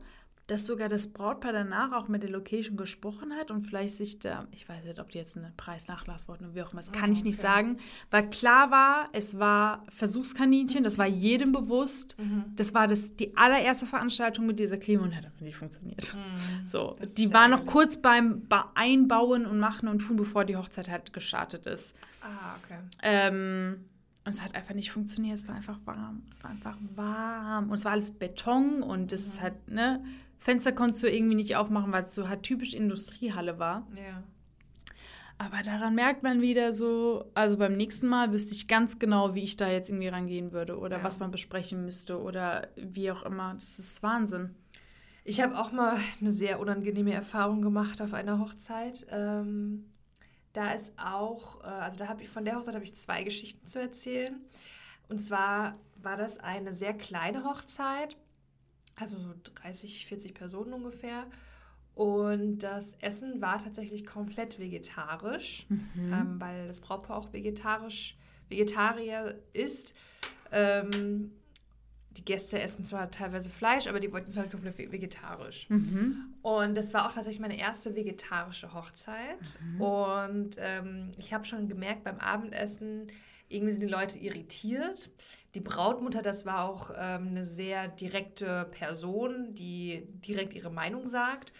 [0.47, 4.47] dass sogar das Brautpaar danach auch mit der Location gesprochen hat und vielleicht sich da,
[4.51, 7.09] ich weiß nicht, ob die jetzt einen Preisnachlass wollten oder wie auch immer, das kann
[7.09, 7.77] oh, ich nicht sagen,
[8.11, 12.45] weil klar war, es war Versuchskaninchen, das war jedem bewusst, mhm.
[12.55, 16.13] das war das, die allererste Veranstaltung mit dieser Klima und hat aber nicht funktioniert.
[16.13, 16.67] Mhm.
[16.67, 20.89] So, das die war noch kurz beim Einbauen und Machen und Tun, bevor die Hochzeit
[20.89, 21.93] halt gestartet ist.
[22.21, 22.79] Ah, okay.
[23.03, 23.85] Ähm,
[24.27, 25.39] und es hat einfach nicht funktioniert.
[25.39, 26.21] Es war einfach warm.
[26.29, 27.69] Es war einfach warm.
[27.69, 29.31] Und es war alles Beton und es mhm.
[29.31, 30.03] ist halt, ne,
[30.37, 33.87] Fenster konntest du irgendwie nicht aufmachen, weil es so halt typisch Industriehalle war.
[33.95, 34.21] Ja.
[35.37, 39.43] Aber daran merkt man wieder so, also beim nächsten Mal wüsste ich ganz genau, wie
[39.43, 41.03] ich da jetzt irgendwie rangehen würde oder ja.
[41.05, 43.53] was man besprechen müsste oder wie auch immer.
[43.53, 44.55] Das ist Wahnsinn.
[45.23, 49.07] Ich habe auch mal eine sehr unangenehme Erfahrung gemacht auf einer Hochzeit.
[49.09, 49.85] Ähm,
[50.57, 53.67] da ist auch, äh, also da habe ich von der Hochzeit habe ich zwei Geschichten
[53.67, 54.39] zu erzählen.
[55.09, 58.17] Und zwar war das eine sehr kleine Hochzeit
[58.99, 61.25] also so 30, 40 Personen ungefähr.
[61.95, 66.13] Und das Essen war tatsächlich komplett vegetarisch, mhm.
[66.13, 68.17] ähm, weil das Brautpaar auch vegetarisch,
[68.49, 69.93] Vegetarier ist.
[70.51, 71.31] Ähm,
[72.17, 75.69] die Gäste essen zwar teilweise Fleisch, aber die wollten es halt komplett vegetarisch.
[75.69, 76.33] Mhm.
[76.41, 79.59] Und das war auch tatsächlich meine erste vegetarische Hochzeit.
[79.61, 79.81] Mhm.
[79.81, 83.07] Und ähm, ich habe schon gemerkt beim Abendessen,
[83.49, 85.09] irgendwie sind die Leute irritiert.
[85.55, 91.53] Die Brautmutter, das war auch ähm, eine sehr direkte Person, die direkt ihre Meinung sagt.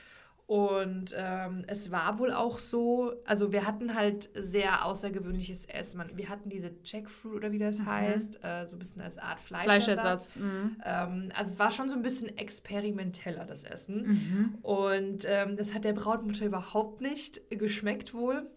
[0.48, 6.02] Und ähm, es war wohl auch so, also wir hatten halt sehr außergewöhnliches Essen.
[6.14, 7.86] Wir hatten diese Jackfruit oder wie das mhm.
[7.88, 10.36] heißt, äh, so ein bisschen als Art Fleischersatz.
[10.36, 10.36] Fleischersatz.
[10.38, 10.78] Mhm.
[10.86, 14.08] Ähm, also es war schon so ein bisschen experimenteller, das Essen.
[14.08, 14.58] Mhm.
[14.62, 18.50] Und ähm, das hat der Brautmutter überhaupt nicht geschmeckt wohl.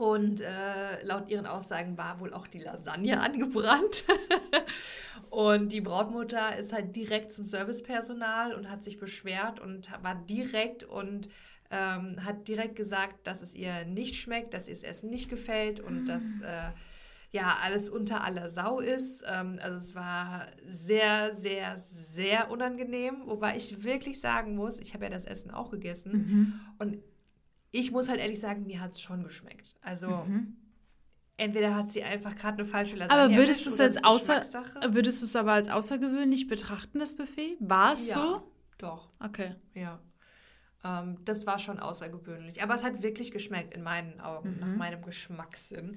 [0.00, 4.04] Und äh, laut ihren Aussagen war wohl auch die Lasagne angebrannt.
[5.28, 10.84] und die Brautmutter ist halt direkt zum Servicepersonal und hat sich beschwert und war direkt
[10.84, 11.28] und
[11.70, 15.80] ähm, hat direkt gesagt, dass es ihr nicht schmeckt, dass ihr das Essen nicht gefällt
[15.80, 16.06] und mhm.
[16.06, 16.70] dass äh,
[17.30, 19.22] ja alles unter aller Sau ist.
[19.28, 25.04] Ähm, also es war sehr, sehr, sehr unangenehm, wobei ich wirklich sagen muss, ich habe
[25.04, 26.60] ja das Essen auch gegessen mhm.
[26.78, 27.09] und
[27.72, 29.76] ich muss halt ehrlich sagen, mir hat es schon geschmeckt.
[29.80, 30.56] Also mhm.
[31.36, 34.42] entweder hat sie einfach gerade eine falsche Lasagne Aber würdest du es als außer
[34.88, 37.56] würdest du es aber als außergewöhnlich betrachten, das Buffet?
[37.60, 38.52] War es ja, so?
[38.78, 39.10] Doch.
[39.20, 39.54] Okay.
[39.74, 40.00] Ja.
[40.82, 42.62] Ähm, das war schon außergewöhnlich.
[42.62, 45.96] Aber es hat wirklich geschmeckt in meinen Augen, nach meinem Geschmackssinn.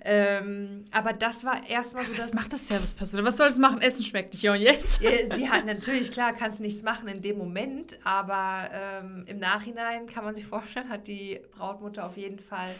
[0.00, 3.26] Ähm, aber das war erstmal so Was macht das Servicepersonal?
[3.26, 3.80] Was soll das machen?
[3.80, 4.42] Essen schmeckt nicht.
[4.42, 5.02] Ja, und jetzt?
[5.02, 10.24] Die hat natürlich, klar, kannst nichts machen in dem Moment, aber ähm, im Nachhinein kann
[10.24, 12.70] man sich vorstellen, hat die Brautmutter auf jeden Fall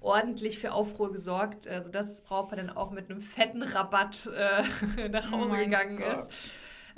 [0.00, 5.08] ordentlich für Aufruhr gesorgt, also dass das Brautpaar dann auch mit einem fetten Rabatt äh,
[5.08, 6.28] nach Hause Oh gegangen Gott.
[6.30, 6.50] ist.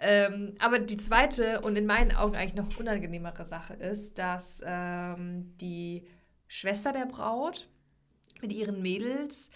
[0.02, 5.54] Ähm, aber die zweite und in meinen Augen eigentlich noch unangenehmere Sache ist, dass ähm,
[5.58, 6.06] die
[6.48, 7.68] Schwester der Braut
[8.40, 9.50] mit ihren Mädels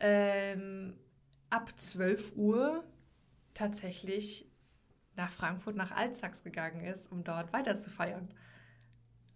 [0.00, 0.98] ähm,
[1.48, 2.82] ab 12 Uhr
[3.54, 4.50] tatsächlich
[5.16, 8.28] nach Frankfurt, nach Alzax gegangen ist, um dort weiter zu feiern.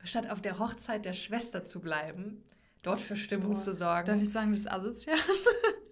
[0.03, 2.43] Statt auf der Hochzeit der Schwester zu bleiben,
[2.83, 4.07] dort für Stimmung Boah, zu sorgen.
[4.07, 5.19] Darf ich sagen, das ist asozial?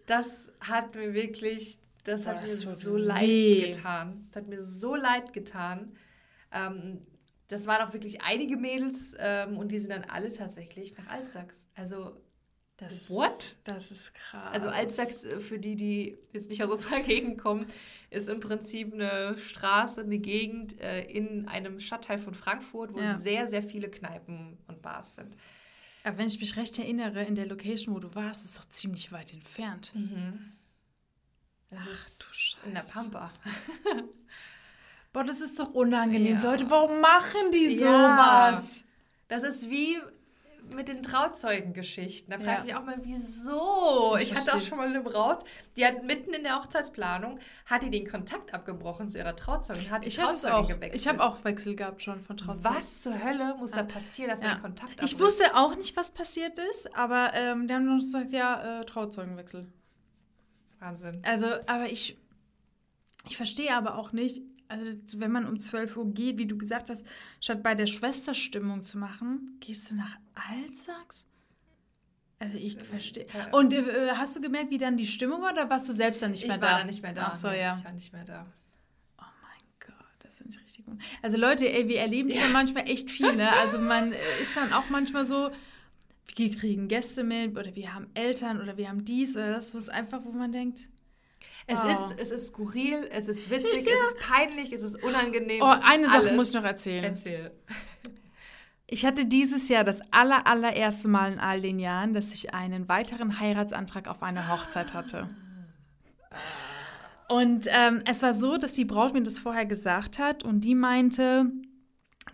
[0.07, 2.99] Das hat mir wirklich, das Boah, hat das mir so weh.
[2.99, 4.29] leid getan.
[4.31, 5.93] Das hat mir so leid getan.
[6.53, 7.07] Ähm,
[7.49, 11.69] das waren auch wirklich einige Mädels ähm, und die sind dann alle tatsächlich nach Alzax.
[11.75, 12.17] Also,
[12.79, 13.31] Das What?
[13.39, 14.53] Ist, das ist krass.
[14.53, 17.67] also Alzax, äh, für die, die jetzt nicht aus unserer Gegend kommen,
[18.11, 23.17] ist im Prinzip eine Straße, eine Gegend äh, in einem Stadtteil von Frankfurt, wo Ja.
[23.17, 25.37] sehr, sehr viele Kneipen und Bars sind.
[26.05, 29.11] Aber wenn ich mich recht erinnere, in der Location, wo du warst, ist doch ziemlich
[29.11, 29.93] weit entfernt.
[31.71, 32.23] Das ist
[32.63, 32.93] du in der Scheiße.
[33.11, 33.31] Pampa.
[35.13, 36.41] Boah, das ist doch unangenehm.
[36.43, 36.51] Ja.
[36.51, 38.53] Leute, warum machen die Ja.
[38.53, 38.85] sowas?
[39.29, 39.99] Das ist wie
[40.75, 42.31] mit den Trauzeugengeschichten.
[42.31, 42.59] Da frage Ja.
[42.59, 44.17] ich mich auch mal, wieso?
[44.17, 45.45] Ich Ich, hatte auch schon mal eine Braut,
[45.77, 50.05] die hat mitten in der Hochzeitsplanung, hat die den Kontakt abgebrochen zu ihrer Trauzeugin, hat
[50.05, 51.01] die Ich, Trauzeugin auch, gewechselt.
[51.01, 52.77] ich habe auch Wechsel gehabt schon von Trauzeugen.
[52.77, 54.55] Was zur Hölle muss da passieren, dass man Ja.
[54.57, 55.21] den Kontakt Ich abbricht?
[55.21, 59.69] wusste auch nicht, was passiert ist, aber ähm, die haben nur gesagt, ja, äh, Trauzeugenwechsel.
[60.87, 61.19] Wahnsinn.
[61.23, 62.17] Also, aber ich,
[63.29, 64.85] ich verstehe aber auch nicht, also
[65.21, 67.07] wenn man um 12 Uhr geht, wie du gesagt hast,
[67.41, 71.27] statt bei der Schwester Stimmung zu machen, gehst du nach Alsax?
[72.39, 73.27] Also ich verstehe.
[73.33, 73.49] ja.
[73.53, 76.33] Und äh, hast du gemerkt, wie dann die Stimmung war oder warst du selbst dann
[76.33, 76.79] nicht Ich mehr war da?
[76.81, 77.31] da nicht mehr da.
[77.33, 77.75] Ach so, ja.
[77.79, 78.47] Ich war nicht mehr da.
[79.19, 80.99] Oh mein Gott, das finde ich richtig gut.
[81.23, 82.49] Also Leute, ey, wir erleben es ja.
[82.53, 83.51] manchmal echt viel, ne?
[83.53, 85.51] Also man äh, ist dann auch manchmal so,
[86.35, 89.79] wir kriegen Gäste mit oder wir haben Eltern oder wir haben dies oder das, wo
[89.79, 90.89] es einfach, wo man denkt,
[91.69, 91.89] Es, Oh.
[91.89, 95.63] ist, es ist skurril, es ist witzig, es ist peinlich, es ist unangenehm.
[95.63, 97.05] oh, eine Sache muss ich noch erzählen.
[97.05, 97.51] Erzähl.
[98.89, 102.89] Ich hatte dieses Jahr das aller, allererste Mal in all den Jahren, dass ich einen
[102.89, 105.29] weiteren Heiratsantrag auf eine Hochzeit hatte.
[107.29, 110.77] Und ähm, es war so, dass die Braut mir das vorher gesagt hat und die
[110.77, 111.51] meinte,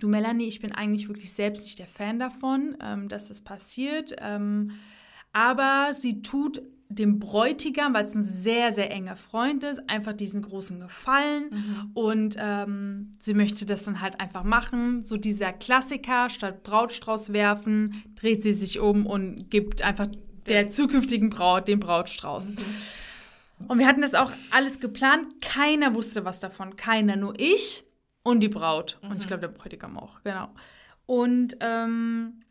[0.03, 4.15] du Melanie, ich bin eigentlich wirklich selbst nicht der Fan davon, ähm, dass das passiert.
[4.19, 4.73] Ähm,
[5.33, 10.43] aber sie tut dem Bräutigam, weil es ein sehr, sehr enger Freund ist, einfach diesen
[10.43, 11.91] großen Gefallen.
[11.95, 15.03] Und ähm, sie möchte das dann halt einfach machen.
[15.03, 20.09] So dieser Klassiker, statt Brautstrauß werfen, dreht sie sich um und gibt einfach
[20.47, 22.49] der zukünftigen Braut den Brautstrauß.
[23.69, 25.41] Und wir hatten das auch alles geplant.
[25.41, 26.77] Keiner wusste was davon.
[26.77, 27.85] Keiner, nur ich
[28.23, 28.99] und die Braut.
[29.03, 30.49] Und ich glaube, der Bräutigam auch, genau.
[31.07, 32.43] Und ähm,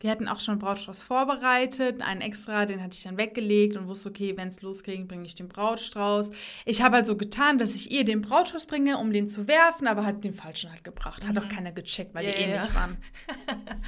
[0.00, 3.86] wir hatten auch schon einen Brautstrauß vorbereitet, einen extra, den hatte ich dann weggelegt und
[3.86, 6.30] wusste, okay, wenn es losging, bringe ich den Brautstrauß.
[6.64, 9.86] Ich habe halt so getan, dass ich ihr den Brautstrauß bringe, um den zu werfen,
[9.86, 11.26] aber hat den falschen halt gebracht.
[11.26, 12.74] Hat auch keiner gecheckt, weil Ja, die ähnlich ja.
[12.74, 12.96] waren.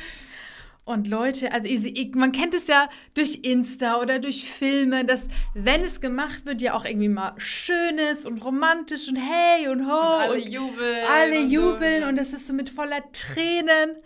[0.84, 5.82] Und Leute, also ich, man kennt es ja durch Insta oder durch Filme, dass wenn
[5.82, 9.92] es gemacht wird, ja auch irgendwie mal schön ist und romantisch und hey und ho
[9.92, 11.06] Und alle und jubeln.
[11.08, 12.08] alle und jubeln so.
[12.08, 13.96] und das ist so mit voller Tränen.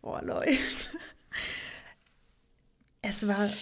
[0.00, 0.56] Boah, Leute.
[3.02, 3.48] Es war.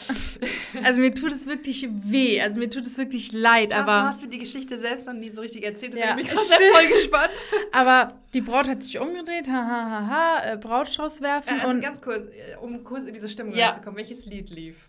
[0.82, 2.40] Also mir tut es wirklich weh.
[2.40, 3.70] Also mir tut es wirklich leid.
[3.70, 6.16] Glaub, aber, du hast mir die Geschichte selbst noch nie so richtig erzählt, deswegen Ja,
[6.16, 7.30] bin ich gerade voll gespannt.
[7.72, 11.56] aber die Braut hat sich umgedreht, ha, ha, ha, ha, äh, Brautstrauß werfen.
[11.56, 13.66] Äh, Also und ganz kurz, äh, um kurz in diese Stimmung Ja.
[13.68, 14.88] reinzukommen, welches Lied lief?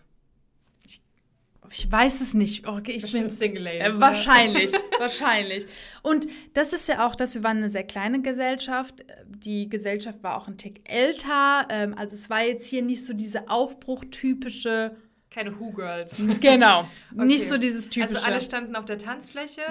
[1.70, 2.66] Ich weiß es nicht.
[2.66, 3.82] Okay, ich bin, Single Ladies.
[3.96, 5.66] Äh, wahrscheinlich, wahrscheinlich.
[6.02, 9.04] Und das ist ja auch, dass wir waren eine sehr kleine Gesellschaft.
[9.26, 11.66] Die Gesellschaft war auch ein Tick älter.
[11.70, 14.96] Ähm, also es war jetzt hier nicht so diese aufbruchtypische,
[15.30, 16.22] Keine Who Girls.
[16.40, 17.48] genau, nicht Okay.
[17.48, 18.16] so dieses typische.
[18.16, 19.62] Also alle standen auf der Tanzfläche.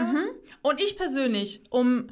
[0.62, 2.08] Und ich persönlich, um,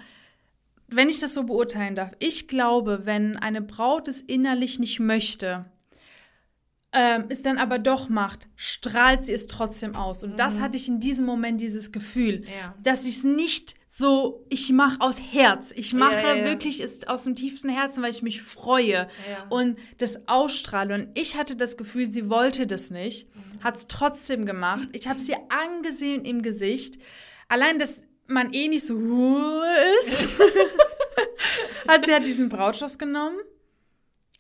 [0.88, 5.66] wenn ich das so beurteilen darf, ich glaube, wenn eine Braut es innerlich nicht möchte,
[6.94, 10.24] ähm, es dann aber doch macht, strahlt sie es trotzdem aus.
[10.24, 12.46] Und das hatte ich in diesem Moment, dieses Gefühl, Mhm.
[12.46, 12.76] Ja.
[12.84, 15.72] dass ich es nicht so, ich mache aus Herz.
[15.76, 16.46] Ich mache ja, ja.
[16.46, 19.48] wirklich es aus dem tiefsten Herzen, weil ich mich freue Ja.
[19.50, 20.96] und das ausstrahle.
[20.96, 23.64] Und ich hatte das Gefühl, sie wollte das nicht, Mhm.
[23.64, 24.88] hat es trotzdem gemacht.
[24.94, 27.00] Ich habe sie angesehen im Gesicht.
[27.50, 29.62] Allein, dass man eh nicht so
[30.00, 30.28] ist,
[31.88, 33.38] hat sie hat diesen Brautschloss genommen,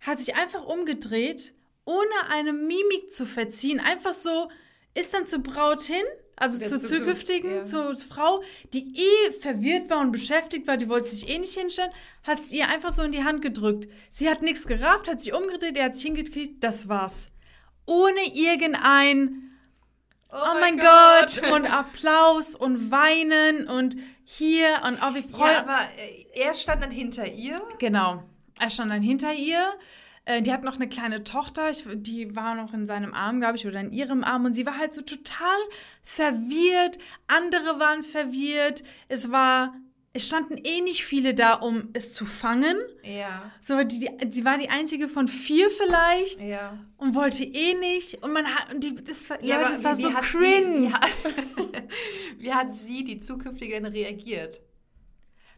[0.01, 1.53] hat sich einfach umgedreht,
[1.85, 4.49] ohne eine Mimik zu verziehen, einfach so,
[4.93, 6.03] ist dann zur Braut hin,
[6.35, 7.63] also Der zur Zukunft, zukünftigen, ja.
[7.63, 8.43] zur Frau,
[8.73, 11.91] die eh verwirrt war und beschäftigt war, die wollte sich eh nicht hinstellen,
[12.23, 13.87] hat es ihr einfach so in die Hand gedrückt.
[14.11, 17.29] Sie hat nichts gerafft, hat sich umgedreht, er hat sich hingekriegt, das war's.
[17.85, 19.49] Ohne irgendein
[20.35, 21.43] Oh, mein Gott.
[21.53, 25.51] und Applaus und Weinen und hier und oh, wie freut.
[25.51, 25.81] Ja, aber
[26.33, 27.55] er stand dann hinter ihr.
[27.77, 28.23] Genau.
[28.59, 29.73] Er stand dann hinter ihr.
[30.25, 33.57] Äh, Die hat noch eine kleine Tochter, ich, die war noch in seinem Arm, glaube
[33.57, 34.45] ich, oder in ihrem Arm.
[34.45, 35.57] Und sie war halt so total
[36.01, 36.97] verwirrt.
[37.27, 38.83] Andere waren verwirrt.
[39.07, 39.73] Es war,
[40.13, 42.77] es standen eh nicht viele da, um es zu fangen.
[43.03, 46.77] Ja, So, die, die, sie war die einzige von vier vielleicht ja.
[46.97, 48.21] und wollte eh nicht.
[48.23, 50.73] Und man hat, und die, das war, Ja, Leute, das war wie, so wie cringe.
[50.75, 51.09] Sie, wie, hat,
[52.37, 54.61] wie hat sie, die zukünftige, denn reagiert?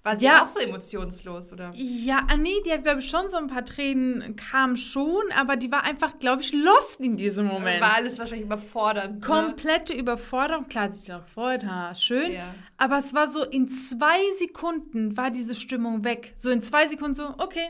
[0.05, 0.43] War sie Ja.
[0.43, 1.71] auch so emotionslos, oder?
[1.73, 5.55] Ja, ah, nee, die hat, glaube ich, schon so ein paar Tränen, kamen schon, aber
[5.55, 7.81] die war einfach, glaube ich, lost in diesem Moment.
[7.81, 9.15] War alles wahrscheinlich überfordernd.
[9.21, 9.25] ne?
[9.25, 10.67] Komplette Überforderung.
[10.67, 12.33] Klar, sie sich auch gefreut, ha, schön.
[12.33, 12.53] Ja.
[12.77, 16.35] Aber es war so, in zwei Sekunden war diese Stimmung weg.
[16.37, 17.67] So in zwei Sekunden so, okay.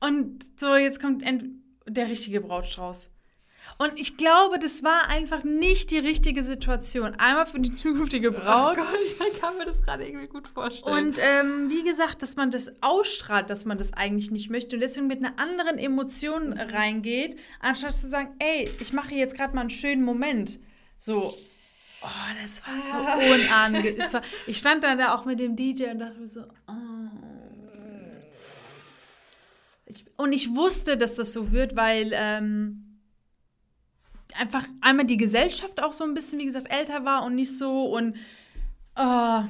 [0.00, 1.54] Und so, jetzt kommt end
[1.88, 3.08] der richtige Brautstrauß.
[3.78, 7.14] Und ich glaube, das war einfach nicht die richtige Situation.
[7.16, 8.76] Einmal für die zukünftige Braut.
[8.78, 8.98] Oh Gott,
[9.32, 11.06] ich kann mir das gerade irgendwie gut vorstellen.
[11.08, 14.80] Und ähm, wie gesagt, dass man das ausstrahlt, dass man das eigentlich nicht möchte und
[14.80, 19.62] deswegen mit einer anderen Emotion reingeht, anstatt zu sagen, ey, ich mache jetzt gerade mal
[19.62, 20.60] einen schönen Moment.
[20.96, 21.36] So,
[22.02, 22.08] oh,
[22.40, 23.96] das war so unangenehm.
[23.98, 26.72] Es war- Ich stand dann da auch mit dem DJ und dachte so, oh.
[29.86, 32.83] Ich, und ich wusste, dass das so wird, weil ähm,
[34.38, 37.84] einfach einmal die Gesellschaft auch so ein bisschen, wie gesagt, älter war und nicht so
[37.94, 38.16] und
[38.96, 39.42] oh,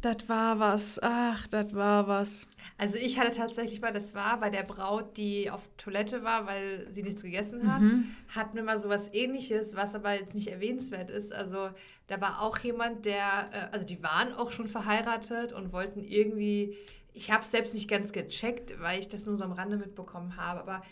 [0.00, 0.98] das war was.
[1.00, 2.46] Ach, das war was.
[2.76, 6.86] Also ich hatte tatsächlich mal, das war bei der Braut, die auf Toilette war, weil
[6.90, 8.06] sie nichts gegessen hat, Mhm.
[8.34, 11.32] hatten wir mal sowas ähnliches, was aber jetzt nicht erwähnenswert ist.
[11.32, 11.70] Also
[12.08, 16.76] da war auch jemand, der, äh, also die waren auch schon verheiratet und wollten irgendwie,
[17.12, 20.36] ich habe es selbst nicht ganz gecheckt, weil ich das nur so am Rande mitbekommen
[20.36, 20.82] habe, aber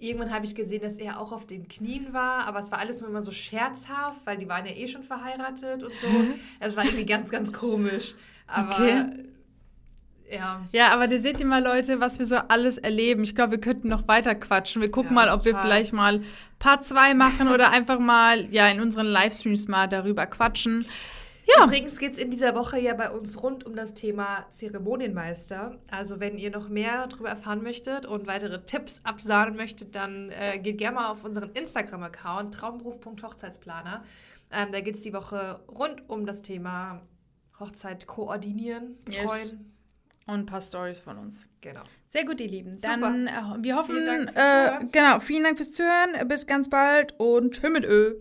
[0.00, 3.00] irgendwann habe ich gesehen, dass er auch auf den Knien war, aber es war alles
[3.00, 6.08] nur immer so scherzhaft, weil die waren ja eh schon verheiratet und so.
[6.58, 8.14] Es war irgendwie ganz, ganz komisch.
[8.46, 9.04] Aber Okay.
[10.30, 10.60] ja.
[10.72, 13.22] Ja, aber da seht ihr mal, Leute, was wir so alles erleben.
[13.24, 14.80] Ich glaube, wir könnten noch weiter quatschen.
[14.80, 15.66] Wir gucken Ja, mal, ob wir total.
[15.66, 16.22] vielleicht mal
[16.58, 20.86] Part 2 machen oder einfach mal ja in unseren Livestreams mal darüber quatschen.
[21.56, 21.64] Ja.
[21.64, 25.78] Übrigens geht es in dieser Woche ja bei uns rund um das Thema Zeremonienmeister.
[25.90, 30.58] Also wenn ihr noch mehr darüber erfahren möchtet und weitere Tipps absahnen möchtet, dann äh,
[30.58, 34.04] geht gerne mal auf unseren Instagram-Account traumberuf.hochzeitsplaner.
[34.52, 37.02] Ähm, da geht es die Woche rund um das Thema
[37.58, 39.22] Hochzeit koordinieren, Yes.
[39.22, 39.66] betreuen.
[40.26, 41.48] Und ein paar Stories von uns.
[41.60, 41.80] Genau.
[42.08, 42.76] Sehr gut, ihr Lieben.
[42.76, 42.96] Super.
[42.98, 43.32] Dann, äh,
[43.62, 44.92] wir hoffen, Vielen Dank fürs äh, Zuhören.
[44.92, 46.28] genau, vielen Dank fürs Zuhören.
[46.28, 48.14] Bis ganz bald und tschö mit Ö.